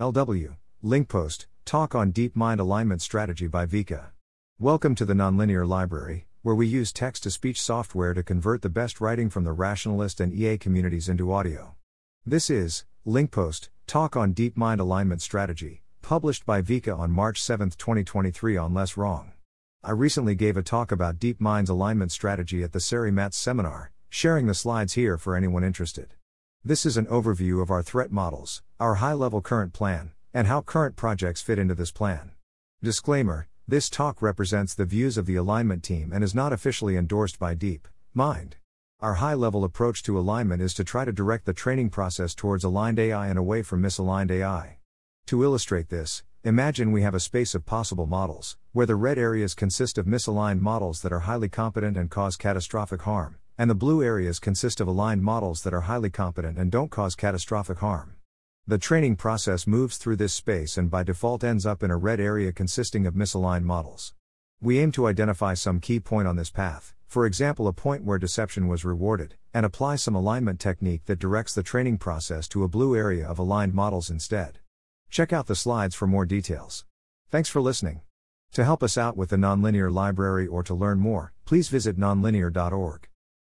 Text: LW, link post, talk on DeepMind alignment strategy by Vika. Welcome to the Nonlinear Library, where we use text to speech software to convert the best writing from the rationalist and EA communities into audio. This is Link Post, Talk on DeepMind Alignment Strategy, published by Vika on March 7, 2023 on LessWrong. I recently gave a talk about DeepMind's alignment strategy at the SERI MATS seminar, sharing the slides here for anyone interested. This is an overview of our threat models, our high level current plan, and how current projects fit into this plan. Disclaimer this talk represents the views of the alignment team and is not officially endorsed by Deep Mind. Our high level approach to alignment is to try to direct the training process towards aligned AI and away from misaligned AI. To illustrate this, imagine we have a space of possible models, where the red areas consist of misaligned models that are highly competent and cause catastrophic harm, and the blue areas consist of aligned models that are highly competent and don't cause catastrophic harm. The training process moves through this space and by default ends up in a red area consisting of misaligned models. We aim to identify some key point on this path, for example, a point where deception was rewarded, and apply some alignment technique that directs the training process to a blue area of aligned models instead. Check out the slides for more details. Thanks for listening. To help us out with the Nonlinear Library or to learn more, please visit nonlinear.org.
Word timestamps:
LW, 0.00 0.56
link 0.82 1.08
post, 1.08 1.46
talk 1.64 1.94
on 1.94 2.12
DeepMind 2.12 2.58
alignment 2.58 3.00
strategy 3.00 3.46
by 3.46 3.64
Vika. 3.64 4.06
Welcome 4.58 4.96
to 4.96 5.04
the 5.04 5.14
Nonlinear 5.14 5.64
Library, 5.64 6.26
where 6.42 6.56
we 6.56 6.66
use 6.66 6.92
text 6.92 7.22
to 7.22 7.30
speech 7.30 7.62
software 7.62 8.12
to 8.12 8.24
convert 8.24 8.62
the 8.62 8.68
best 8.68 9.00
writing 9.00 9.30
from 9.30 9.44
the 9.44 9.52
rationalist 9.52 10.18
and 10.18 10.32
EA 10.32 10.58
communities 10.58 11.08
into 11.08 11.32
audio. 11.32 11.76
This 12.26 12.50
is 12.50 12.84
Link 13.04 13.30
Post, 13.30 13.70
Talk 13.86 14.16
on 14.16 14.34
DeepMind 14.34 14.80
Alignment 14.80 15.22
Strategy, 15.22 15.84
published 16.02 16.44
by 16.44 16.60
Vika 16.60 16.98
on 16.98 17.12
March 17.12 17.40
7, 17.40 17.70
2023 17.70 18.56
on 18.56 18.72
LessWrong. 18.72 19.30
I 19.84 19.92
recently 19.92 20.34
gave 20.34 20.56
a 20.56 20.62
talk 20.64 20.90
about 20.90 21.20
DeepMind's 21.20 21.70
alignment 21.70 22.10
strategy 22.10 22.64
at 22.64 22.72
the 22.72 22.80
SERI 22.80 23.12
MATS 23.12 23.36
seminar, 23.36 23.92
sharing 24.08 24.48
the 24.48 24.54
slides 24.54 24.94
here 24.94 25.16
for 25.16 25.36
anyone 25.36 25.62
interested. 25.62 26.14
This 26.66 26.86
is 26.86 26.96
an 26.96 27.04
overview 27.08 27.60
of 27.60 27.70
our 27.70 27.82
threat 27.82 28.10
models, 28.10 28.62
our 28.80 28.94
high 28.94 29.12
level 29.12 29.42
current 29.42 29.74
plan, 29.74 30.12
and 30.32 30.46
how 30.46 30.62
current 30.62 30.96
projects 30.96 31.42
fit 31.42 31.58
into 31.58 31.74
this 31.74 31.90
plan. 31.90 32.30
Disclaimer 32.82 33.48
this 33.68 33.90
talk 33.90 34.22
represents 34.22 34.74
the 34.74 34.86
views 34.86 35.18
of 35.18 35.26
the 35.26 35.36
alignment 35.36 35.82
team 35.82 36.10
and 36.10 36.24
is 36.24 36.34
not 36.34 36.54
officially 36.54 36.96
endorsed 36.96 37.38
by 37.38 37.52
Deep 37.52 37.86
Mind. 38.14 38.56
Our 39.00 39.14
high 39.14 39.34
level 39.34 39.62
approach 39.62 40.02
to 40.04 40.18
alignment 40.18 40.62
is 40.62 40.72
to 40.74 40.84
try 40.84 41.04
to 41.04 41.12
direct 41.12 41.44
the 41.44 41.52
training 41.52 41.90
process 41.90 42.34
towards 42.34 42.64
aligned 42.64 42.98
AI 42.98 43.28
and 43.28 43.38
away 43.38 43.62
from 43.62 43.82
misaligned 43.82 44.30
AI. 44.30 44.78
To 45.26 45.42
illustrate 45.42 45.90
this, 45.90 46.22
imagine 46.44 46.92
we 46.92 47.02
have 47.02 47.14
a 47.14 47.20
space 47.20 47.54
of 47.54 47.66
possible 47.66 48.06
models, 48.06 48.56
where 48.72 48.86
the 48.86 48.96
red 48.96 49.18
areas 49.18 49.54
consist 49.54 49.98
of 49.98 50.06
misaligned 50.06 50.60
models 50.60 51.02
that 51.02 51.12
are 51.12 51.20
highly 51.20 51.50
competent 51.50 51.98
and 51.98 52.10
cause 52.10 52.36
catastrophic 52.36 53.02
harm, 53.02 53.36
and 53.56 53.70
the 53.70 53.74
blue 53.74 54.02
areas 54.02 54.38
consist 54.38 54.80
of 54.80 54.88
aligned 54.88 55.22
models 55.22 55.62
that 55.62 55.74
are 55.74 55.82
highly 55.82 56.10
competent 56.10 56.58
and 56.58 56.70
don't 56.70 56.90
cause 56.90 57.14
catastrophic 57.14 57.78
harm. 57.78 58.16
The 58.66 58.78
training 58.78 59.16
process 59.16 59.66
moves 59.66 59.98
through 59.98 60.16
this 60.16 60.32
space 60.32 60.78
and 60.78 60.90
by 60.90 61.02
default 61.02 61.44
ends 61.44 61.66
up 61.66 61.82
in 61.82 61.90
a 61.90 61.96
red 61.96 62.18
area 62.18 62.52
consisting 62.52 63.06
of 63.06 63.14
misaligned 63.14 63.64
models. 63.64 64.14
We 64.60 64.78
aim 64.78 64.92
to 64.92 65.06
identify 65.06 65.54
some 65.54 65.80
key 65.80 66.00
point 66.00 66.26
on 66.26 66.36
this 66.36 66.50
path, 66.50 66.94
for 67.06 67.26
example, 67.26 67.68
a 67.68 67.72
point 67.72 68.04
where 68.04 68.18
deception 68.18 68.66
was 68.66 68.84
rewarded, 68.84 69.36
and 69.52 69.64
apply 69.64 69.96
some 69.96 70.16
alignment 70.16 70.58
technique 70.58 71.04
that 71.04 71.18
directs 71.20 71.54
the 71.54 71.62
training 71.62 71.98
process 71.98 72.48
to 72.48 72.64
a 72.64 72.68
blue 72.68 72.96
area 72.96 73.24
of 73.24 73.38
aligned 73.38 73.72
models 73.74 74.10
instead. 74.10 74.58
Check 75.10 75.32
out 75.32 75.46
the 75.46 75.54
slides 75.54 75.94
for 75.94 76.08
more 76.08 76.26
details. 76.26 76.84
Thanks 77.30 77.48
for 77.48 77.60
listening. 77.60 78.00
To 78.52 78.64
help 78.64 78.82
us 78.82 78.98
out 78.98 79.16
with 79.16 79.30
the 79.30 79.36
Nonlinear 79.36 79.92
Library 79.92 80.46
or 80.46 80.62
to 80.64 80.74
learn 80.74 80.98
more, 80.98 81.32
please 81.44 81.68
visit 81.68 81.96
nonlinear.org. 81.96 83.08